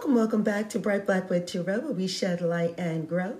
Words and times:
Welcome, 0.00 0.14
welcome 0.14 0.42
back 0.42 0.70
to 0.70 0.78
Bright 0.78 1.04
Black 1.04 1.28
Blackwood 1.28 1.46
Tarot, 1.46 1.80
where 1.80 1.92
we 1.92 2.06
shed 2.06 2.40
light 2.40 2.74
and 2.78 3.06
grow. 3.06 3.36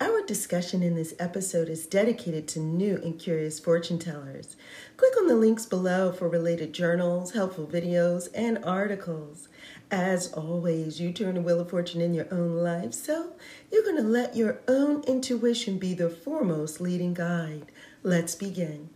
Our 0.00 0.24
discussion 0.24 0.80
in 0.80 0.94
this 0.94 1.12
episode 1.18 1.68
is 1.68 1.86
dedicated 1.86 2.46
to 2.48 2.60
new 2.60 3.00
and 3.02 3.18
curious 3.18 3.58
fortune 3.58 3.98
tellers. 3.98 4.54
Click 4.96 5.12
on 5.18 5.26
the 5.26 5.34
links 5.34 5.66
below 5.66 6.12
for 6.12 6.28
related 6.28 6.72
journals, 6.72 7.32
helpful 7.32 7.66
videos, 7.66 8.28
and 8.32 8.64
articles. 8.64 9.48
As 9.90 10.32
always, 10.32 11.00
you 11.00 11.12
turn 11.12 11.34
the 11.34 11.40
wheel 11.40 11.58
of 11.58 11.70
fortune 11.70 12.00
in 12.00 12.14
your 12.14 12.32
own 12.32 12.58
life, 12.58 12.94
so 12.94 13.32
you're 13.72 13.82
going 13.82 13.96
to 13.96 14.02
let 14.02 14.36
your 14.36 14.60
own 14.68 15.02
intuition 15.08 15.78
be 15.78 15.94
the 15.94 16.08
foremost 16.08 16.80
leading 16.80 17.14
guide. 17.14 17.72
Let's 18.04 18.36
begin. 18.36 18.90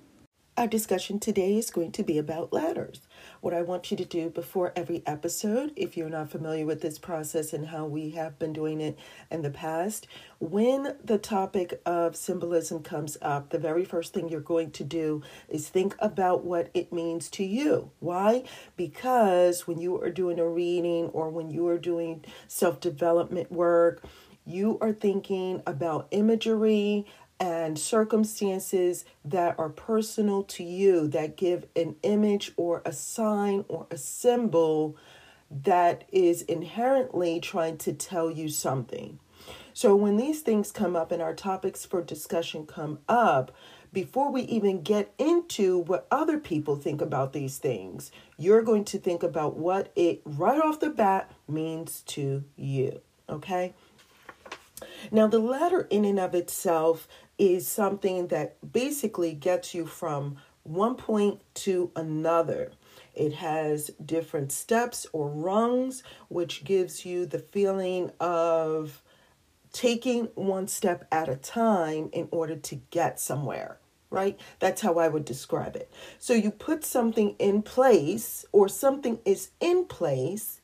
Our 0.59 0.67
discussion 0.67 1.21
today 1.21 1.57
is 1.57 1.71
going 1.71 1.93
to 1.93 2.03
be 2.03 2.19
about 2.19 2.53
ladders. 2.53 3.03
What 3.41 3.55
I 3.55 3.63
want 3.63 3.93
you 3.93 3.97
to 3.97 4.05
do 4.05 4.29
before 4.29 4.73
every 4.75 5.05
episode, 5.07 5.73
if 5.77 5.97
you're 5.97 6.11
not 6.11 6.33
familiar 6.33 6.67
with 6.67 6.81
this 6.81 6.99
process 6.99 7.53
and 7.53 7.69
how 7.69 7.85
we 7.85 8.11
have 8.11 8.41
been 8.41 8.53
doing 8.55 8.81
it 8.81 8.99
in 9.31 9.43
the 9.43 9.51
past, 9.51 10.09
when 10.41 10.97
the 11.05 11.17
topic 11.17 11.81
of 11.87 12.17
symbolism 12.17 12.83
comes 12.83 13.17
up, 13.23 13.51
the 13.51 13.59
very 13.61 13.85
first 13.85 14.13
thing 14.13 14.29
you're 14.29 14.41
going 14.41 14.73
to 14.73 14.83
do 14.83 15.23
is 15.49 15.69
think 15.69 15.95
about 16.01 16.45
what 16.45 16.71
it 16.75 16.93
means 16.93 17.31
to 17.31 17.45
you. 17.45 17.93
Why? 18.01 18.43
Because 18.77 19.69
when 19.69 19.79
you 19.79 20.03
are 20.03 20.11
doing 20.11 20.41
a 20.41 20.49
reading 20.49 21.05
or 21.13 21.31
when 21.31 21.53
you 21.53 21.69
are 21.69 21.79
doing 21.79 22.25
self 22.49 22.81
development 22.81 23.53
work, 23.53 24.03
you 24.45 24.77
are 24.81 24.93
thinking 24.93 25.63
about 25.67 26.09
imagery, 26.11 27.07
and 27.41 27.79
circumstances 27.79 29.05
that 29.25 29.59
are 29.59 29.69
personal 29.69 30.43
to 30.43 30.65
you 30.65 31.07
that 31.09 31.37
give 31.37 31.67
an 31.77 31.97
image 32.03 32.53
or 32.57 32.83
a 32.85 32.93
sign 32.93 33.65
or 33.69 33.87
a 33.91 33.97
symbol 33.99 34.97
that 35.51 36.05
is 36.13 36.43
inherently 36.43 37.41
trying 37.41 37.77
to 37.79 37.93
tell 37.93 38.31
you 38.31 38.49
something. 38.49 39.19
So, 39.73 39.95
when 39.95 40.17
these 40.17 40.41
things 40.41 40.73
come 40.73 40.97
up 40.97 41.13
and 41.13 41.23
our 41.23 41.35
topics 41.35 41.87
for 41.87 42.03
discussion 42.03 42.67
come 42.67 42.99
up, 43.09 43.53
before 43.93 44.31
we 44.31 44.43
even 44.43 44.83
get 44.83 45.15
into 45.19 45.79
what 45.79 46.07
other 46.11 46.39
people 46.39 46.77
think 46.77 47.01
about 47.01 47.33
these 47.33 47.59
things, 47.59 48.11
you're 48.37 48.63
going 48.63 48.85
to 48.87 48.99
think 48.99 49.23
about 49.23 49.57
what 49.57 49.93
it 49.97 50.21
right 50.25 50.61
off 50.61 50.81
the 50.81 50.91
bat 50.91 51.31
means 51.47 52.03
to 52.03 52.45
you. 52.57 53.01
Okay? 53.29 53.75
Now, 55.11 55.27
the 55.27 55.39
ladder 55.39 55.87
in 55.91 56.05
and 56.05 56.19
of 56.19 56.35
itself 56.35 57.09
is 57.39 57.67
something 57.67 58.29
that 58.29 58.73
basically 58.73 59.33
gets 59.33 59.75
you 59.75 59.87
from 59.87 60.37
one 60.63 60.97
point 60.97 61.41
to 61.55 61.91
another. 61.97 62.73
It 63.15 63.35
has 63.35 63.91
different 64.05 64.53
steps 64.53 65.07
or 65.13 65.29
rungs, 65.29 66.03
which 66.29 66.65
gives 66.65 67.05
you 67.05 67.27
the 67.27 67.39
feeling 67.39 68.13
of 68.21 69.03
taking 69.73 70.27
one 70.35 70.69
step 70.69 71.07
at 71.11 71.29
a 71.29 71.37
time 71.37 72.11
in 72.13 72.29
order 72.31 72.57
to 72.57 72.77
get 72.91 73.19
somewhere, 73.19 73.79
right? 74.11 74.39
That's 74.59 74.83
how 74.83 74.99
I 74.99 75.09
would 75.09 75.25
describe 75.25 75.77
it. 75.77 75.91
So 76.19 76.33
you 76.33 76.51
put 76.51 76.85
something 76.85 77.35
in 77.39 77.63
place, 77.63 78.45
or 78.53 78.69
something 78.69 79.21
is 79.25 79.51
in 79.61 79.85
place 79.87 80.58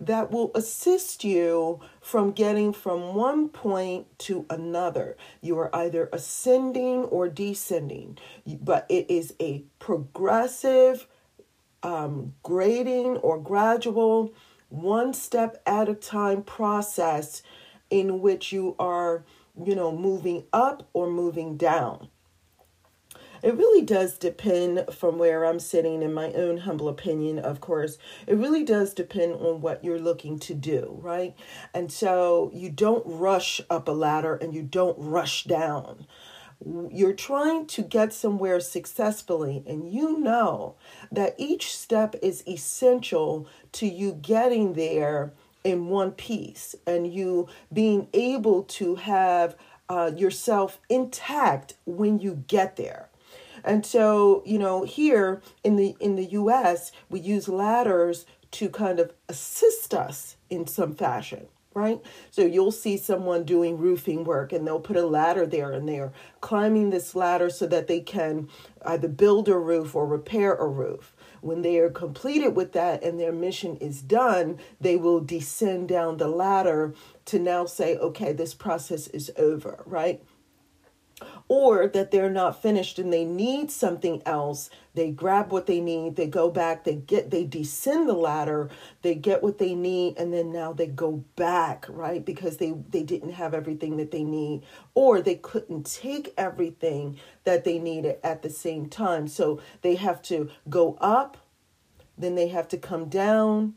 that 0.00 0.30
will 0.30 0.50
assist 0.54 1.24
you 1.24 1.80
from 2.00 2.32
getting 2.32 2.72
from 2.72 3.14
one 3.14 3.48
point 3.48 4.06
to 4.18 4.46
another. 4.48 5.16
You 5.40 5.58
are 5.58 5.74
either 5.74 6.08
ascending 6.12 7.04
or 7.04 7.28
descending, 7.28 8.18
but 8.60 8.86
it 8.88 9.10
is 9.10 9.34
a 9.40 9.64
progressive, 9.78 11.06
um, 11.82 12.34
grading 12.42 13.18
or 13.18 13.38
gradual, 13.38 14.32
one 14.68 15.14
step 15.14 15.62
at 15.66 15.88
a 15.88 15.94
time 15.94 16.42
process 16.42 17.42
in 17.90 18.20
which 18.20 18.52
you 18.52 18.76
are, 18.78 19.24
you 19.64 19.74
know, 19.74 19.90
moving 19.90 20.44
up 20.52 20.88
or 20.92 21.10
moving 21.10 21.56
down. 21.56 22.08
It 23.42 23.56
really 23.56 23.84
does 23.84 24.18
depend 24.18 24.86
from 24.92 25.18
where 25.18 25.44
I'm 25.44 25.60
sitting, 25.60 26.02
in 26.02 26.12
my 26.12 26.32
own 26.32 26.58
humble 26.58 26.88
opinion, 26.88 27.38
of 27.38 27.60
course. 27.60 27.98
It 28.26 28.36
really 28.36 28.64
does 28.64 28.94
depend 28.94 29.34
on 29.34 29.60
what 29.60 29.84
you're 29.84 30.00
looking 30.00 30.38
to 30.40 30.54
do, 30.54 30.98
right? 31.00 31.34
And 31.72 31.92
so 31.92 32.50
you 32.52 32.70
don't 32.70 33.04
rush 33.06 33.60
up 33.70 33.88
a 33.88 33.92
ladder 33.92 34.34
and 34.34 34.54
you 34.54 34.62
don't 34.62 34.96
rush 34.98 35.44
down. 35.44 36.06
You're 36.90 37.12
trying 37.12 37.66
to 37.68 37.82
get 37.82 38.12
somewhere 38.12 38.58
successfully, 38.58 39.62
and 39.64 39.92
you 39.92 40.18
know 40.18 40.74
that 41.12 41.36
each 41.38 41.76
step 41.76 42.16
is 42.20 42.42
essential 42.48 43.46
to 43.72 43.86
you 43.86 44.12
getting 44.14 44.72
there 44.72 45.32
in 45.62 45.86
one 45.86 46.10
piece 46.10 46.74
and 46.86 47.12
you 47.12 47.48
being 47.72 48.08
able 48.12 48.64
to 48.64 48.96
have 48.96 49.54
uh, 49.88 50.10
yourself 50.16 50.80
intact 50.88 51.74
when 51.84 52.18
you 52.18 52.44
get 52.48 52.74
there. 52.76 53.08
And 53.64 53.84
so, 53.84 54.42
you 54.46 54.58
know, 54.58 54.84
here 54.84 55.42
in 55.64 55.76
the 55.76 55.96
in 56.00 56.16
the 56.16 56.26
US, 56.26 56.92
we 57.08 57.20
use 57.20 57.48
ladders 57.48 58.26
to 58.52 58.68
kind 58.68 58.98
of 58.98 59.12
assist 59.28 59.92
us 59.94 60.36
in 60.48 60.66
some 60.66 60.94
fashion 60.94 61.48
right? 61.78 62.00
So 62.30 62.42
you'll 62.42 62.72
see 62.72 62.96
someone 62.96 63.44
doing 63.44 63.78
roofing 63.78 64.24
work 64.24 64.52
and 64.52 64.66
they'll 64.66 64.80
put 64.80 64.96
a 64.96 65.06
ladder 65.06 65.46
there 65.46 65.70
and 65.72 65.88
they're 65.88 66.12
climbing 66.40 66.90
this 66.90 67.14
ladder 67.14 67.48
so 67.48 67.66
that 67.68 67.86
they 67.86 68.00
can 68.00 68.48
either 68.84 69.08
build 69.08 69.48
a 69.48 69.56
roof 69.56 69.94
or 69.94 70.06
repair 70.06 70.54
a 70.54 70.66
roof. 70.66 71.14
When 71.40 71.62
they 71.62 71.78
are 71.78 71.90
completed 71.90 72.56
with 72.56 72.72
that 72.72 73.02
and 73.04 73.20
their 73.20 73.32
mission 73.32 73.76
is 73.76 74.02
done, 74.02 74.58
they 74.80 74.96
will 74.96 75.20
descend 75.20 75.88
down 75.88 76.16
the 76.16 76.28
ladder 76.28 76.94
to 77.26 77.38
now 77.38 77.64
say, 77.66 77.96
okay, 77.96 78.32
this 78.32 78.54
process 78.54 79.06
is 79.08 79.30
over, 79.36 79.82
right? 79.86 80.20
Or 81.48 81.88
that 81.88 82.10
they're 82.10 82.30
not 82.30 82.60
finished 82.62 82.98
and 82.98 83.12
they 83.12 83.24
need 83.24 83.70
something 83.70 84.22
else 84.26 84.70
they 84.94 85.10
grab 85.10 85.50
what 85.50 85.66
they 85.66 85.80
need 85.80 86.16
they 86.16 86.26
go 86.26 86.50
back 86.50 86.84
they 86.84 86.94
get 86.94 87.30
they 87.30 87.44
descend 87.44 88.08
the 88.08 88.14
ladder 88.14 88.68
they 89.02 89.14
get 89.14 89.42
what 89.42 89.58
they 89.58 89.74
need 89.74 90.16
and 90.16 90.32
then 90.32 90.52
now 90.52 90.72
they 90.72 90.86
go 90.86 91.24
back 91.36 91.86
right? 91.88 92.24
Because 92.24 92.58
they 92.58 92.74
they 92.90 93.02
didn't 93.02 93.32
have 93.32 93.54
everything 93.54 93.96
that 93.96 94.10
they 94.10 94.22
need 94.22 94.62
or 94.94 95.20
they 95.20 95.34
couldn't 95.36 95.86
take 95.86 96.32
everything 96.36 97.18
that 97.44 97.64
they 97.64 97.78
needed 97.78 98.16
at 98.22 98.42
the 98.42 98.50
same 98.50 98.88
time. 98.88 99.28
So 99.28 99.60
they 99.82 99.96
have 99.96 100.22
to 100.22 100.50
go 100.68 100.96
up 101.00 101.36
then 102.16 102.34
they 102.34 102.48
have 102.48 102.66
to 102.68 102.76
come 102.76 103.08
down 103.08 103.74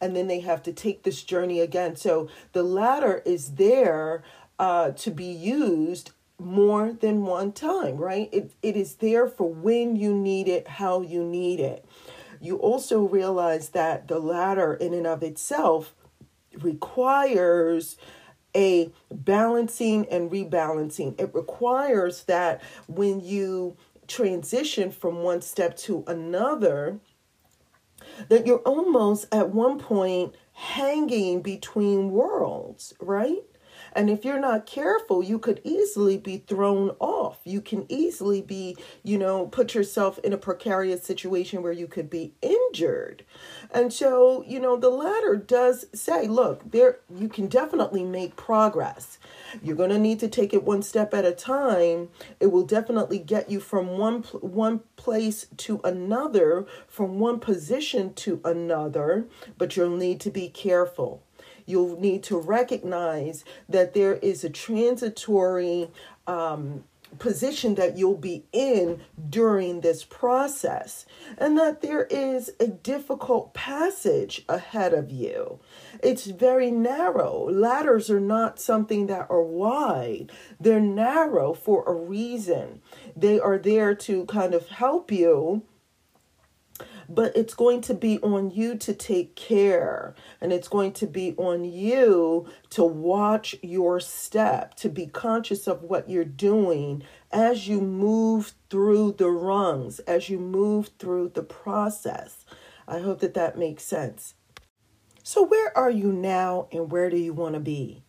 and 0.00 0.14
then 0.14 0.26
they 0.26 0.40
have 0.40 0.62
to 0.64 0.72
take 0.72 1.04
this 1.04 1.22
journey 1.22 1.60
again. 1.60 1.96
So 1.96 2.28
the 2.52 2.64
ladder 2.64 3.22
is 3.24 3.52
there 3.52 4.24
uh, 4.58 4.90
to 4.90 5.10
be 5.10 5.26
used 5.26 6.10
more 6.38 6.92
than 6.92 7.24
one 7.24 7.52
time, 7.52 7.96
right? 7.96 8.28
It, 8.32 8.52
it 8.62 8.76
is 8.76 8.96
there 8.96 9.26
for 9.26 9.50
when 9.50 9.96
you 9.96 10.14
need 10.14 10.48
it, 10.48 10.68
how 10.68 11.00
you 11.00 11.24
need 11.24 11.60
it. 11.60 11.84
You 12.40 12.56
also 12.56 13.02
realize 13.02 13.70
that 13.70 14.08
the 14.08 14.18
ladder, 14.18 14.74
in 14.74 14.92
and 14.92 15.06
of 15.06 15.22
itself, 15.22 15.94
requires 16.60 17.96
a 18.54 18.90
balancing 19.10 20.06
and 20.10 20.30
rebalancing. 20.30 21.18
It 21.20 21.34
requires 21.34 22.24
that 22.24 22.62
when 22.86 23.20
you 23.20 23.76
transition 24.06 24.90
from 24.90 25.22
one 25.22 25.42
step 25.42 25.76
to 25.78 26.04
another, 26.06 26.98
that 28.28 28.46
you're 28.46 28.58
almost 28.58 29.26
at 29.32 29.50
one 29.50 29.78
point 29.78 30.34
hanging 30.52 31.42
between 31.42 32.10
worlds, 32.10 32.94
right? 33.00 33.42
And 33.96 34.10
if 34.10 34.26
you're 34.26 34.38
not 34.38 34.66
careful, 34.66 35.22
you 35.22 35.38
could 35.38 35.62
easily 35.64 36.18
be 36.18 36.36
thrown 36.36 36.90
off. 37.00 37.38
You 37.44 37.62
can 37.62 37.86
easily 37.88 38.42
be, 38.42 38.76
you 39.02 39.16
know, 39.16 39.46
put 39.46 39.74
yourself 39.74 40.18
in 40.18 40.34
a 40.34 40.36
precarious 40.38 41.02
situation 41.02 41.62
where 41.62 41.72
you 41.72 41.86
could 41.86 42.10
be 42.10 42.34
injured. 42.42 43.24
And 43.70 43.90
so, 43.90 44.44
you 44.46 44.60
know, 44.60 44.76
the 44.76 44.90
ladder 44.90 45.34
does 45.36 45.86
say, 45.94 46.28
look, 46.28 46.70
there 46.70 46.98
you 47.16 47.30
can 47.30 47.46
definitely 47.46 48.04
make 48.04 48.36
progress. 48.36 49.18
You're 49.62 49.76
going 49.76 49.88
to 49.88 49.98
need 49.98 50.20
to 50.20 50.28
take 50.28 50.52
it 50.52 50.62
one 50.62 50.82
step 50.82 51.14
at 51.14 51.24
a 51.24 51.32
time. 51.32 52.10
It 52.38 52.48
will 52.48 52.66
definitely 52.66 53.18
get 53.18 53.48
you 53.48 53.60
from 53.60 53.96
one 53.96 54.24
one 54.40 54.80
place 54.96 55.46
to 55.56 55.80
another, 55.84 56.66
from 56.86 57.18
one 57.18 57.40
position 57.40 58.12
to 58.14 58.42
another, 58.44 59.26
but 59.56 59.74
you'll 59.74 59.96
need 59.96 60.20
to 60.20 60.30
be 60.30 60.50
careful 60.50 61.22
you'll 61.66 62.00
need 62.00 62.22
to 62.24 62.38
recognize 62.38 63.44
that 63.68 63.92
there 63.92 64.14
is 64.14 64.44
a 64.44 64.50
transitory 64.50 65.90
um, 66.26 66.84
position 67.18 67.76
that 67.76 67.96
you'll 67.96 68.16
be 68.16 68.44
in 68.52 69.00
during 69.28 69.80
this 69.80 70.04
process, 70.04 71.06
and 71.38 71.56
that 71.56 71.80
there 71.80 72.04
is 72.04 72.50
a 72.60 72.66
difficult 72.66 73.54
passage 73.54 74.44
ahead 74.48 74.92
of 74.92 75.10
you. 75.10 75.58
It's 76.02 76.26
very 76.26 76.70
narrow. 76.70 77.48
Ladders 77.50 78.10
are 78.10 78.20
not 78.20 78.60
something 78.60 79.06
that 79.06 79.26
are 79.30 79.42
wide, 79.42 80.32
they're 80.60 80.80
narrow 80.80 81.54
for 81.54 81.84
a 81.86 81.94
reason. 81.94 82.82
They 83.16 83.38
are 83.38 83.58
there 83.58 83.94
to 83.94 84.24
kind 84.26 84.54
of 84.54 84.68
help 84.68 85.10
you 85.10 85.62
but 87.08 87.36
it's 87.36 87.54
going 87.54 87.80
to 87.82 87.94
be 87.94 88.18
on 88.20 88.50
you 88.50 88.76
to 88.76 88.92
take 88.92 89.36
care 89.36 90.14
and 90.40 90.52
it's 90.52 90.68
going 90.68 90.92
to 90.92 91.06
be 91.06 91.34
on 91.36 91.64
you 91.64 92.46
to 92.70 92.84
watch 92.84 93.54
your 93.62 94.00
step 94.00 94.74
to 94.74 94.88
be 94.88 95.06
conscious 95.06 95.66
of 95.66 95.82
what 95.82 96.08
you're 96.10 96.24
doing 96.24 97.02
as 97.32 97.68
you 97.68 97.80
move 97.80 98.54
through 98.70 99.12
the 99.12 99.30
rungs 99.30 99.98
as 100.00 100.28
you 100.28 100.38
move 100.38 100.90
through 100.98 101.30
the 101.34 101.42
process. 101.42 102.44
I 102.88 103.00
hope 103.00 103.20
that 103.20 103.34
that 103.34 103.58
makes 103.58 103.84
sense. 103.84 104.34
So 105.22 105.44
where 105.44 105.76
are 105.76 105.90
you 105.90 106.12
now 106.12 106.68
and 106.70 106.90
where 106.90 107.10
do 107.10 107.16
you 107.16 107.32
want 107.32 107.54
to 107.54 107.60
be 107.60 108.02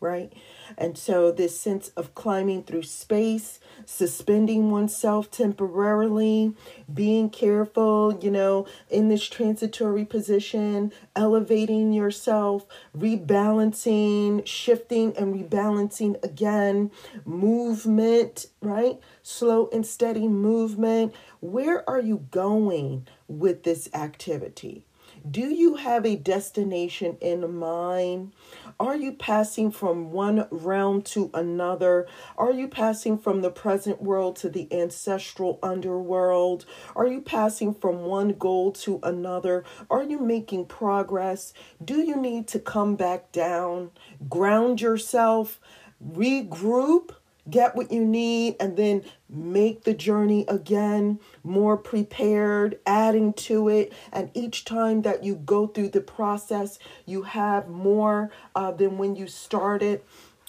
right 0.00 0.32
and 0.76 0.96
so, 0.96 1.30
this 1.30 1.58
sense 1.58 1.88
of 1.90 2.14
climbing 2.14 2.64
through 2.64 2.84
space, 2.84 3.60
suspending 3.84 4.70
oneself 4.70 5.30
temporarily, 5.30 6.54
being 6.92 7.30
careful, 7.30 8.18
you 8.20 8.30
know, 8.30 8.66
in 8.90 9.08
this 9.08 9.26
transitory 9.26 10.04
position, 10.04 10.92
elevating 11.14 11.92
yourself, 11.92 12.66
rebalancing, 12.96 14.46
shifting 14.46 15.16
and 15.16 15.34
rebalancing 15.34 16.22
again, 16.22 16.90
movement, 17.24 18.46
right? 18.60 18.98
Slow 19.22 19.68
and 19.72 19.86
steady 19.86 20.28
movement. 20.28 21.14
Where 21.40 21.88
are 21.88 22.00
you 22.00 22.26
going 22.30 23.06
with 23.28 23.62
this 23.62 23.88
activity? 23.94 24.84
Do 25.30 25.42
you 25.42 25.76
have 25.76 26.04
a 26.04 26.16
destination 26.16 27.16
in 27.20 27.56
mind? 27.56 28.32
Are 28.80 28.96
you 28.96 29.12
passing 29.12 29.70
from 29.70 30.10
one 30.10 30.48
realm 30.50 31.02
to 31.02 31.30
another? 31.32 32.08
Are 32.36 32.50
you 32.50 32.66
passing 32.66 33.18
from 33.18 33.40
the 33.40 33.50
present 33.50 34.02
world 34.02 34.34
to 34.36 34.48
the 34.48 34.66
ancestral 34.72 35.60
underworld? 35.62 36.64
Are 36.96 37.06
you 37.06 37.20
passing 37.20 37.72
from 37.72 38.00
one 38.00 38.30
goal 38.30 38.72
to 38.72 38.98
another? 39.04 39.64
Are 39.88 40.02
you 40.02 40.18
making 40.18 40.66
progress? 40.66 41.52
Do 41.84 42.00
you 42.00 42.16
need 42.16 42.48
to 42.48 42.58
come 42.58 42.96
back 42.96 43.30
down, 43.30 43.92
ground 44.28 44.80
yourself, 44.80 45.60
regroup? 46.04 47.10
Get 47.50 47.74
what 47.74 47.90
you 47.90 48.04
need 48.04 48.56
and 48.60 48.76
then 48.76 49.04
make 49.28 49.84
the 49.84 49.94
journey 49.94 50.44
again 50.48 51.18
more 51.42 51.76
prepared 51.76 52.78
adding 52.86 53.32
to 53.32 53.68
it. 53.68 53.92
And 54.12 54.30
each 54.34 54.64
time 54.64 55.02
that 55.02 55.24
you 55.24 55.36
go 55.36 55.66
through 55.66 55.90
the 55.90 56.00
process 56.00 56.78
you 57.06 57.22
have 57.22 57.68
more 57.68 58.30
uh, 58.54 58.72
than 58.72 58.98
when 58.98 59.16
you 59.16 59.26
started. 59.26 60.02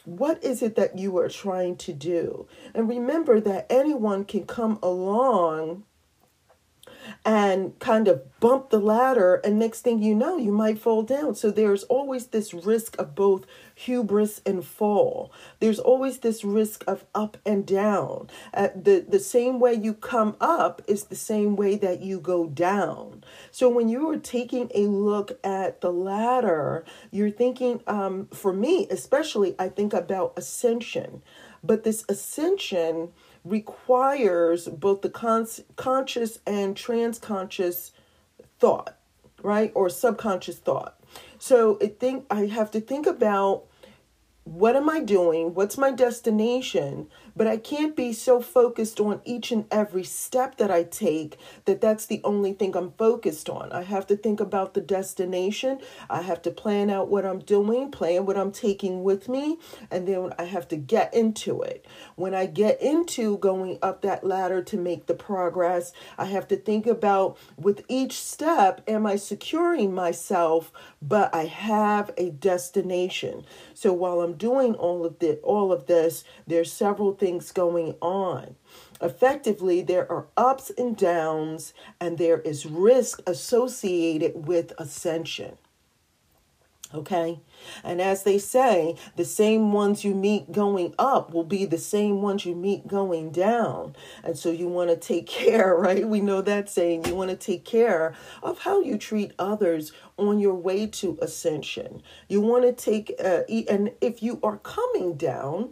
What 0.06 0.44
is 0.44 0.62
it 0.62 0.76
that 0.76 0.98
you 0.98 1.18
are 1.18 1.30
trying 1.30 1.78
to 1.78 1.94
do? 1.94 2.48
And 2.74 2.90
remember 2.90 3.40
that 3.40 3.68
anyone 3.70 4.26
can 4.26 4.46
come 4.46 4.78
along 4.84 5.84
and 7.26 7.78
kind 7.80 8.08
of 8.08 8.22
bump 8.40 8.70
the 8.70 8.80
ladder 8.80 9.36
and 9.44 9.58
next 9.58 9.82
thing 9.82 10.02
you 10.02 10.14
know 10.14 10.38
you 10.38 10.52
might 10.52 10.80
fall 10.80 11.04
down. 11.04 11.36
So 11.36 11.52
there's 11.52 11.84
always 11.84 12.28
this 12.28 12.54
risk 12.54 12.98
of 13.00 13.16
both 13.16 13.46
hubris 13.76 14.42
and 14.46 14.64
fall. 14.66 15.32
There's 15.60 15.80
always 15.80 16.20
this 16.20 16.44
risk 16.44 16.84
of 16.88 17.06
up 17.16 17.38
and 17.46 17.66
down. 17.66 18.30
Uh, 18.54 18.70
the 18.76 19.06
the 19.08 19.20
same 19.20 19.60
way 19.60 19.74
you 19.74 19.94
come 19.94 20.36
up 20.42 20.82
is 20.88 21.06
the 21.06 21.16
same 21.16 21.56
way 21.56 21.76
that 21.78 22.02
you 22.02 22.20
go 22.20 22.48
down. 22.48 23.24
So 23.52 23.70
when 23.70 23.90
you 23.90 24.10
are 24.10 24.18
taking 24.18 24.70
a 24.76 24.88
look 24.88 25.40
at 25.44 25.82
the 25.82 25.92
ladder 25.92 26.86
you're 27.12 27.32
thinking 27.32 27.82
um, 27.88 28.28
for 28.34 28.54
me 28.54 28.88
especially 28.90 29.56
i 29.60 29.70
think 29.70 29.94
about 29.94 30.34
ascension. 30.38 31.22
But 31.64 31.84
this 31.84 32.04
ascension 32.10 33.14
requires 33.44 34.68
both 34.68 35.02
the 35.02 35.10
con- 35.10 35.48
conscious 35.76 36.40
and 36.46 36.76
transconscious 36.76 37.92
thought, 38.60 38.96
right? 39.42 39.72
Or 39.76 39.90
subconscious 39.90 40.58
thought. 40.58 41.00
So 41.38 41.78
I 41.82 41.88
think 41.88 42.26
I 42.30 42.46
have 42.46 42.72
to 42.72 42.82
think 42.82 43.06
about 43.06 43.66
what 44.44 44.76
am 44.76 44.90
I 44.90 45.00
doing? 45.00 45.54
What's 45.54 45.78
my 45.78 45.90
destination? 45.90 47.08
But 47.36 47.48
I 47.48 47.56
can't 47.56 47.96
be 47.96 48.12
so 48.12 48.42
focused 48.42 49.00
on 49.00 49.22
each 49.24 49.52
and 49.52 49.66
every 49.72 50.04
step 50.04 50.58
that 50.58 50.70
I 50.70 50.84
take 50.84 51.38
that 51.64 51.80
that's 51.80 52.06
the 52.06 52.20
only 52.26 52.52
thing 52.52 52.76
I'm 52.76 52.92
focused 52.92 53.50
on. 53.50 53.72
I 53.72 53.84
have 53.84 54.06
to 54.08 54.18
think 54.18 54.42
about 54.42 54.74
the 54.74 54.82
destination. 54.82 55.80
I 56.10 56.22
have 56.24 56.42
to 56.44 56.52
plan 56.52 56.90
out 56.90 57.08
what 57.08 57.26
I'm 57.26 57.40
doing, 57.40 57.90
plan 57.90 58.26
what 58.26 58.38
I'm 58.38 58.52
taking 58.52 59.02
with 59.04 59.30
me, 59.30 59.60
and 59.90 60.08
then 60.08 60.34
I 60.38 60.44
have 60.44 60.68
to 60.68 60.76
get 60.76 61.14
into 61.14 61.62
it. 61.62 61.86
When 62.16 62.36
I 62.36 62.46
get 62.46 62.82
into 62.82 63.38
going 63.38 63.80
up 63.82 64.02
that 64.02 64.26
ladder 64.26 64.62
to 64.62 64.78
make 64.78 65.06
the 65.06 65.16
progress, 65.16 65.94
I 66.18 66.26
have 66.26 66.50
to 66.50 66.58
think 66.58 66.86
about 66.86 67.38
with 67.58 67.86
each 67.88 68.20
step, 68.20 68.82
am 68.90 69.06
I 69.06 69.16
securing 69.16 69.96
myself, 69.96 70.72
but 71.02 71.34
I 71.34 71.46
have 71.46 72.12
a 72.18 72.30
destination. 72.30 73.46
So 73.74 73.94
while 73.94 74.22
I'm 74.22 74.33
doing 74.38 74.76
all 74.76 75.06
of 75.06 75.20
the 75.20 75.38
all 75.38 75.72
of 75.72 75.86
this, 75.88 76.24
there's 76.48 76.72
several 76.72 77.14
things 77.14 77.52
going 77.52 77.96
on. 78.02 78.56
Effectively, 79.02 79.82
there 79.82 80.10
are 80.12 80.28
ups 80.38 80.72
and 80.78 80.96
downs, 80.96 81.74
and 82.00 82.18
there 82.18 82.40
is 82.40 82.66
risk 82.66 83.22
associated 83.28 84.48
with 84.48 84.74
ascension. 84.78 85.58
Okay. 86.94 87.40
And 87.84 88.00
as 88.00 88.22
they 88.24 88.38
say, 88.38 88.96
the 89.16 89.26
same 89.26 89.72
ones 89.72 90.04
you 90.04 90.14
meet 90.14 90.52
going 90.52 90.94
up 91.00 91.34
will 91.34 91.44
be 91.44 91.66
the 91.66 91.80
same 91.80 92.22
ones 92.22 92.46
you 92.46 92.54
meet 92.54 92.88
going 92.88 93.32
down. 93.32 93.96
And 94.24 94.38
so 94.38 94.52
you 94.52 94.68
want 94.68 94.92
to 94.92 94.96
take 94.96 95.26
care, 95.28 95.76
right? 95.76 96.08
We 96.08 96.22
know 96.22 96.42
that 96.42 96.70
saying. 96.70 97.06
You 97.06 97.16
want 97.16 97.32
to 97.32 97.36
take 97.36 97.66
care 97.66 98.14
of 98.44 98.60
how 98.60 98.82
you 98.82 98.98
treat 98.98 99.34
others 99.40 99.92
on 100.18 100.40
your 100.40 100.54
way 100.54 100.86
to 100.86 101.18
ascension. 101.22 102.04
You 102.28 102.42
want 102.42 102.64
to 102.64 102.74
take, 102.74 103.14
uh, 103.24 103.42
and 103.50 103.92
if 104.00 104.22
you 104.22 104.40
are 104.44 104.58
coming 104.58 105.16
down, 105.18 105.70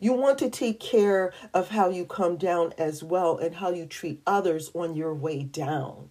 you 0.00 0.12
want 0.12 0.38
to 0.38 0.50
take 0.50 0.80
care 0.80 1.32
of 1.54 1.70
how 1.70 1.88
you 1.88 2.04
come 2.04 2.36
down 2.36 2.74
as 2.78 3.02
well 3.02 3.38
and 3.38 3.56
how 3.56 3.70
you 3.70 3.86
treat 3.86 4.22
others 4.26 4.70
on 4.74 4.96
your 4.96 5.14
way 5.14 5.42
down. 5.42 6.10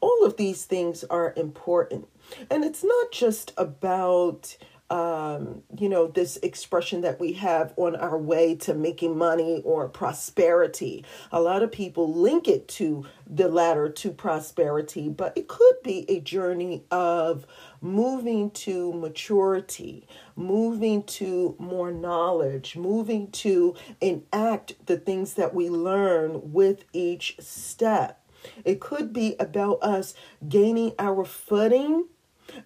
All 0.00 0.24
of 0.24 0.36
these 0.36 0.64
things 0.64 1.04
are 1.04 1.32
important. 1.36 2.08
And 2.50 2.64
it's 2.64 2.84
not 2.84 3.12
just 3.12 3.52
about 3.56 4.56
um, 4.90 5.62
you 5.78 5.88
know, 5.88 6.08
this 6.08 6.36
expression 6.38 7.02
that 7.02 7.20
we 7.20 7.34
have 7.34 7.72
on 7.76 7.94
our 7.94 8.18
way 8.18 8.56
to 8.56 8.74
making 8.74 9.16
money 9.16 9.62
or 9.64 9.88
prosperity. 9.88 11.04
A 11.30 11.40
lot 11.40 11.62
of 11.62 11.70
people 11.70 12.12
link 12.12 12.48
it 12.48 12.66
to 12.68 13.06
the 13.24 13.48
ladder 13.48 13.88
to 13.88 14.10
prosperity, 14.10 15.08
but 15.08 15.32
it 15.36 15.46
could 15.46 15.76
be 15.84 16.10
a 16.10 16.18
journey 16.18 16.82
of 16.90 17.46
moving 17.80 18.50
to 18.50 18.92
maturity, 18.92 20.08
moving 20.34 21.04
to 21.04 21.54
more 21.60 21.92
knowledge, 21.92 22.76
moving 22.76 23.30
to 23.30 23.76
enact 24.00 24.86
the 24.86 24.96
things 24.96 25.34
that 25.34 25.54
we 25.54 25.70
learn 25.70 26.52
with 26.52 26.84
each 26.92 27.36
step. 27.38 28.16
It 28.64 28.80
could 28.80 29.12
be 29.12 29.36
about 29.38 29.82
us 29.82 30.14
gaining 30.48 30.94
our 30.98 31.24
footing 31.24 32.06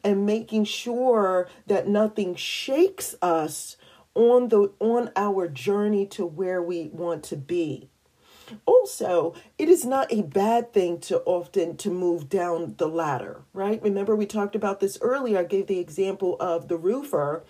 and 0.03 0.27
making 0.27 0.65
sure 0.65 1.49
that 1.67 1.89
nothing 1.89 2.35
shakes 2.35 3.15
us 3.23 3.77
on 4.15 4.49
the 4.49 4.73
on 4.79 5.11
our 5.17 5.49
journey 5.49 6.07
to 6.07 6.25
where 6.25 6.63
we 6.63 6.89
want 6.93 7.23
to 7.25 7.37
be. 7.37 7.89
Also 8.67 9.35
it 9.59 9.69
is 9.69 9.85
not 9.85 10.13
a 10.13 10.23
bad 10.23 10.73
thing 10.73 11.01
to 11.01 11.21
often 11.21 11.77
to 11.79 11.91
move 11.91 12.29
down 12.29 12.75
the 12.77 12.89
ladder 12.89 13.43
right? 13.55 13.83
Remember 13.83 14.15
we 14.15 14.27
talked 14.27 14.55
about 14.55 14.81
this 14.81 14.99
earlier. 15.01 15.39
I 15.39 15.45
gave 15.45 15.67
the 15.67 15.79
example 15.79 16.37
of 16.41 16.69
the 16.69 16.77
roofer. 16.77 17.45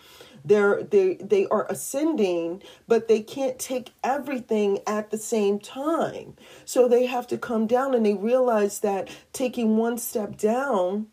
They're 0.44 0.82
they 0.82 1.14
they 1.14 1.46
are 1.46 1.66
ascending 1.68 2.62
but 2.86 3.08
they 3.08 3.20
can't 3.20 3.58
take 3.58 3.92
everything 4.04 4.78
at 4.86 5.10
the 5.10 5.18
same 5.18 5.58
time. 5.58 6.36
So 6.64 6.86
they 6.86 7.06
have 7.06 7.26
to 7.28 7.38
come 7.38 7.66
down 7.66 7.94
and 7.94 8.06
they 8.06 8.14
realize 8.14 8.80
that 8.80 9.08
taking 9.32 9.76
one 9.76 9.98
step 9.98 10.36
down 10.36 11.08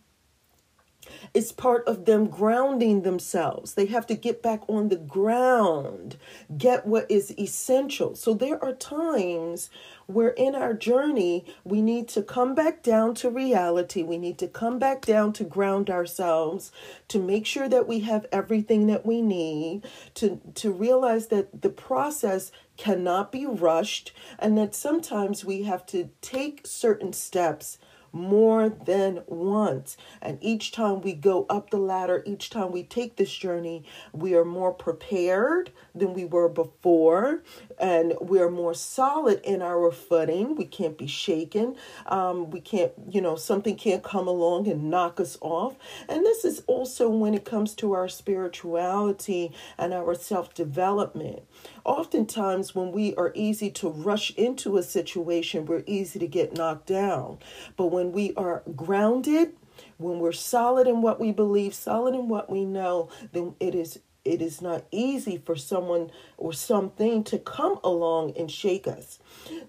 it's 1.34 1.52
part 1.52 1.88
of 1.88 2.06
them 2.06 2.28
grounding 2.28 3.02
themselves. 3.04 3.74
They 3.74 3.86
have 3.88 4.06
to 4.08 4.16
get 4.16 4.42
back 4.42 4.62
on 4.68 4.90
the 4.90 4.98
ground, 4.98 6.18
get 6.58 6.86
what 6.86 7.10
is 7.10 7.38
essential. 7.38 8.16
So 8.16 8.34
there 8.34 8.64
are 8.64 8.74
times 8.74 9.70
where 10.08 10.30
in 10.30 10.56
our 10.56 10.74
journey 10.74 11.46
we 11.64 11.82
need 11.82 12.08
to 12.10 12.22
come 12.22 12.54
back 12.54 12.84
down 12.84 13.16
to 13.16 13.30
reality. 13.30 14.04
We 14.04 14.18
need 14.18 14.38
to 14.40 14.48
come 14.48 14.78
back 14.78 15.06
down 15.06 15.34
to 15.34 15.44
ground 15.44 15.90
ourselves, 15.90 16.72
to 17.08 17.20
make 17.20 17.46
sure 17.46 17.70
that 17.70 17.88
we 17.88 18.02
have 18.02 18.26
everything 18.32 18.88
that 18.88 19.06
we 19.06 19.22
need, 19.22 19.86
to, 20.16 20.42
to 20.56 20.72
realize 20.72 21.28
that 21.28 21.62
the 21.62 21.70
process 21.70 22.52
cannot 22.78 23.32
be 23.32 23.46
rushed, 23.46 24.12
and 24.40 24.58
that 24.58 24.74
sometimes 24.74 25.46
we 25.46 25.64
have 25.64 25.86
to 25.86 26.10
take 26.22 26.66
certain 26.66 27.14
steps 27.14 27.78
more 28.14 28.70
than 28.70 29.24
once. 29.28 29.98
And 30.22 30.38
each 30.42 30.72
time 30.72 31.02
we 31.02 31.14
go 31.14 31.46
up 31.50 31.70
the 31.70 31.78
ladder, 31.78 32.24
each 32.26 32.50
time 32.50 32.72
we 32.72 32.84
take 32.84 33.16
this 33.16 33.34
journey, 33.34 33.84
we 34.14 34.36
are 34.36 34.46
more 34.46 34.74
prepared 34.74 35.72
than 35.96 36.14
we 36.14 36.26
were 36.26 36.50
before. 36.50 37.44
And 37.80 38.14
we 38.22 38.40
are 38.40 38.50
more 38.50 38.74
solid 38.74 39.42
in 39.44 39.62
our 39.62 39.92
footing. 39.92 40.56
We 40.56 40.66
can't 40.66 40.98
be 40.98 41.08
shaken. 41.08 41.76
Um, 42.06 42.50
we 42.52 42.62
can't, 42.62 42.92
you 43.10 43.22
know, 43.22 43.36
something 43.36 43.76
can't 43.76 44.04
come 44.04 44.28
along 44.28 44.68
and 44.68 44.90
knock 44.90 45.20
us 45.20 45.38
off. 45.42 45.76
And 46.08 46.26
this 46.26 46.46
is 46.46 46.64
also 46.68 47.10
when 47.10 47.34
it 47.34 47.46
comes 47.46 47.74
to 47.76 47.94
our 47.94 48.08
spirituality 48.08 49.52
and 49.78 49.94
our 49.94 50.16
self 50.16 50.54
development. 50.54 51.44
Oftentimes, 51.84 52.76
when 52.76 52.92
we 52.92 53.16
are 53.16 53.32
easy 53.34 53.72
to 53.72 53.90
rush 53.90 54.32
into 54.36 54.78
a 54.78 54.84
situation, 54.84 55.66
we're 55.66 55.84
easy 55.88 56.20
to 56.20 56.28
get 56.28 56.56
knocked 56.56 56.88
down. 56.88 57.40
But 57.76 57.88
when 57.88 58.01
we 58.10 58.34
are 58.36 58.64
grounded, 58.76 59.54
when 59.98 60.20
we're 60.20 60.32
solid 60.32 60.88
in 60.88 61.02
what 61.02 61.20
we 61.20 61.32
believe, 61.32 61.74
solid 61.74 62.16
in 62.16 62.28
what 62.28 62.50
we 62.50 62.66
know, 62.66 63.10
then 63.32 63.56
it 63.60 63.76
is 63.76 64.00
it 64.24 64.42
is 64.42 64.62
not 64.62 64.86
easy 64.92 65.38
for 65.38 65.56
someone 65.56 66.12
or 66.38 66.54
something 66.54 67.24
to 67.24 67.40
come 67.40 67.80
along 67.84 68.34
and 68.38 68.52
shake 68.52 68.88
us. 68.88 69.18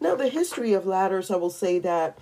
Now, 0.00 0.14
the 0.14 0.28
history 0.28 0.74
of 0.74 0.86
ladders, 0.86 1.30
I 1.30 1.36
will 1.36 1.50
say 1.50 1.78
that 1.78 2.18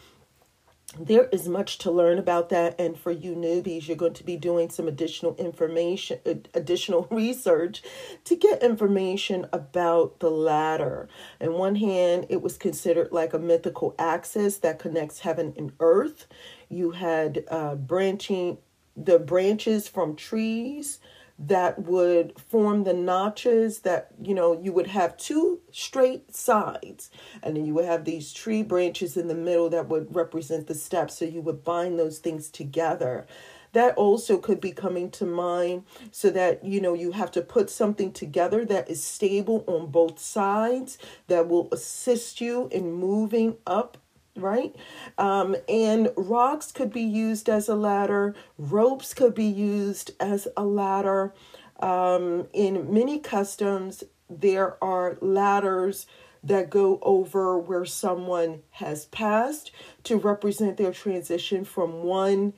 there 0.99 1.29
is 1.31 1.49
much 1.49 1.79
to 1.79 1.91
learn 1.91 2.19
about 2.19 2.49
that 2.49 2.79
and 2.81 2.99
for 2.99 3.13
you 3.13 3.35
newbies 3.35 3.87
you're 3.87 3.97
going 3.97 4.15
to 4.15 4.25
be 4.25 4.37
doing 4.37 4.69
some 4.69 4.89
additional 4.89 5.37
information 5.37 6.19
additional 6.55 7.07
research 7.11 7.83
to 8.25 8.35
get 8.35 8.63
information 8.63 9.47
about 9.53 10.19
the 10.21 10.31
ladder. 10.31 11.09
In 11.41 11.53
one 11.53 11.77
hand 11.77 12.27
it 12.29 12.43
was 12.43 12.57
considered 12.57 13.13
like 13.13 13.33
a 13.33 13.39
mythical 13.39 13.95
axis 13.99 14.59
that 14.59 14.79
connects 14.79 15.21
heaven 15.21 15.55
and 15.57 15.73
earth. 15.79 16.27
You 16.69 16.91
had 16.91 17.45
uh, 17.49 17.77
branching 17.77 18.59
the 18.97 19.19
branches 19.19 19.87
from 19.87 20.17
trees 20.17 20.99
that 21.47 21.85
would 21.85 22.39
form 22.39 22.85
the 22.85 22.93
notches 22.93 23.81
that 23.81 24.09
you 24.23 24.35
know 24.35 24.61
you 24.61 24.73
would 24.73 24.89
have 24.89 25.17
two 25.17 25.61
straight 25.73 26.35
sides. 26.35 27.11
And 27.43 27.57
then 27.57 27.65
you 27.65 27.75
would 27.75 27.87
have 27.87 28.05
these 28.05 28.33
tree 28.33 28.63
branches 28.63 29.17
in 29.17 29.29
the 29.29 29.35
middle 29.35 29.71
that 29.71 29.89
would 29.89 30.15
represent 30.15 30.67
the 30.67 30.75
steps. 30.75 31.19
So 31.19 31.25
you 31.25 31.41
would 31.41 31.65
bind 31.65 31.99
those 31.99 32.19
things 32.19 32.51
together. 32.51 33.27
That 33.73 33.95
also 33.97 34.37
could 34.37 34.61
be 34.61 34.73
coming 34.73 35.11
to 35.13 35.25
mind 35.25 35.85
so 36.11 36.29
that 36.31 36.65
you 36.65 36.81
know 36.81 36.93
you 36.93 37.13
have 37.13 37.31
to 37.33 37.41
put 37.41 37.71
something 37.71 38.13
together 38.13 38.65
that 38.67 38.91
is 38.91 39.03
stable 39.03 39.65
on 39.67 39.91
both 39.91 40.19
sides 40.19 40.99
that 41.29 41.49
will 41.49 41.69
assist 41.73 42.41
you 42.41 42.69
in 42.71 42.93
moving 42.93 43.57
up 43.67 43.97
right? 44.37 44.75
Um, 45.19 45.57
and 45.69 46.11
rocks 46.17 46.73
could 46.73 46.93
be 46.93 47.03
used 47.03 47.49
as 47.49 47.69
a 47.69 47.75
ladder, 47.75 48.35
ropes 48.59 49.15
could 49.15 49.35
be 49.35 49.47
used 49.47 50.13
as 50.21 50.49
a 50.57 50.65
ladder. 50.65 51.35
Um, 51.81 52.47
in 52.53 52.93
many 52.93 53.19
customs, 53.19 54.05
there 54.29 54.83
are 54.83 55.17
ladders 55.21 56.07
that 56.43 56.71
go 56.71 56.99
over 57.03 57.59
where 57.59 57.85
someone 57.85 58.63
has 58.71 59.07
passed 59.07 59.71
to 60.05 60.17
represent 60.17 60.77
their 60.77 60.93
transition 60.93 61.65
from 61.65 62.03
one 62.03 62.55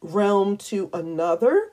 realm 0.00 0.56
to 0.56 0.90
another. 0.92 1.72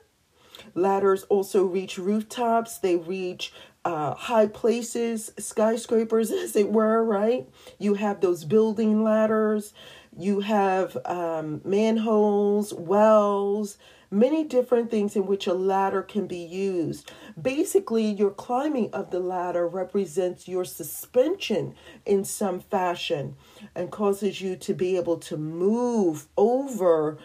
Ladders 0.74 1.24
also 1.24 1.64
reach 1.64 1.98
rooftops, 1.98 2.78
they 2.78 2.96
reach 2.96 3.52
uh, 3.86 4.16
high 4.16 4.48
places, 4.48 5.32
skyscrapers, 5.38 6.30
as 6.32 6.56
it 6.56 6.72
were, 6.72 7.04
right? 7.04 7.48
You 7.78 7.94
have 7.94 8.20
those 8.20 8.44
building 8.44 9.04
ladders, 9.04 9.72
you 10.18 10.40
have 10.40 10.96
um, 11.04 11.60
manholes, 11.64 12.74
wells, 12.74 13.78
many 14.10 14.42
different 14.42 14.90
things 14.90 15.14
in 15.14 15.26
which 15.26 15.46
a 15.46 15.54
ladder 15.54 16.02
can 16.02 16.26
be 16.26 16.38
used. 16.38 17.12
Basically, 17.40 18.06
your 18.06 18.30
climbing 18.30 18.90
of 18.92 19.12
the 19.12 19.20
ladder 19.20 19.68
represents 19.68 20.48
your 20.48 20.64
suspension 20.64 21.76
in 22.04 22.24
some 22.24 22.58
fashion 22.58 23.36
and 23.76 23.92
causes 23.92 24.40
you 24.40 24.56
to 24.56 24.74
be 24.74 24.96
able 24.96 25.18
to 25.18 25.36
move 25.36 26.26
over 26.36 27.18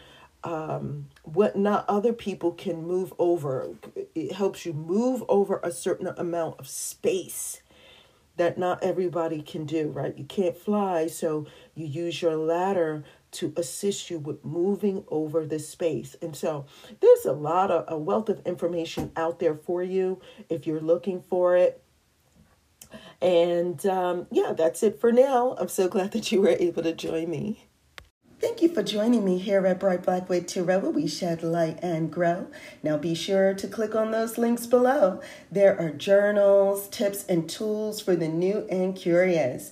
um, 0.43 1.07
what 1.23 1.55
not 1.55 1.85
other 1.87 2.13
people 2.13 2.51
can 2.51 2.83
move 2.83 3.13
over. 3.17 3.75
It 4.15 4.33
helps 4.33 4.65
you 4.65 4.73
move 4.73 5.23
over 5.29 5.59
a 5.63 5.71
certain 5.71 6.07
amount 6.07 6.59
of 6.59 6.67
space 6.67 7.61
that 8.37 8.57
not 8.57 8.83
everybody 8.83 9.41
can 9.41 9.65
do, 9.65 9.89
right? 9.89 10.17
You 10.17 10.23
can't 10.23 10.57
fly, 10.57 11.07
so 11.07 11.45
you 11.75 11.85
use 11.85 12.21
your 12.21 12.35
ladder 12.35 13.03
to 13.31 13.53
assist 13.55 14.09
you 14.09 14.19
with 14.19 14.43
moving 14.43 15.03
over 15.09 15.45
the 15.45 15.59
space. 15.59 16.15
And 16.21 16.35
so 16.35 16.65
there's 16.99 17.25
a 17.25 17.33
lot 17.33 17.71
of 17.71 17.85
a 17.87 17.97
wealth 17.97 18.29
of 18.29 18.45
information 18.45 19.11
out 19.15 19.39
there 19.39 19.55
for 19.55 19.83
you 19.83 20.19
if 20.49 20.67
you're 20.67 20.81
looking 20.81 21.21
for 21.21 21.55
it. 21.55 21.81
And 23.21 23.85
um, 23.85 24.27
yeah, 24.31 24.53
that's 24.53 24.83
it 24.83 24.99
for 24.99 25.11
now. 25.11 25.55
I'm 25.59 25.69
so 25.69 25.87
glad 25.87 26.11
that 26.13 26.31
you 26.31 26.41
were 26.41 26.55
able 26.59 26.83
to 26.83 26.93
join 26.93 27.29
me. 27.29 27.67
Thank 28.41 28.63
you 28.63 28.69
for 28.69 28.81
joining 28.81 29.23
me 29.23 29.37
here 29.37 29.67
at 29.67 29.79
Bright 29.79 30.01
Blackwood 30.01 30.47
Tarot, 30.47 30.79
where 30.79 30.89
we 30.89 31.07
shed 31.07 31.43
light 31.43 31.77
and 31.83 32.11
grow. 32.11 32.47
Now 32.81 32.97
be 32.97 33.13
sure 33.13 33.53
to 33.53 33.67
click 33.67 33.93
on 33.93 34.09
those 34.09 34.39
links 34.39 34.65
below. 34.65 35.21
There 35.51 35.79
are 35.79 35.91
journals, 35.91 36.87
tips, 36.89 37.23
and 37.29 37.47
tools 37.47 38.01
for 38.01 38.15
the 38.15 38.27
new 38.27 38.65
and 38.71 38.95
curious. 38.95 39.71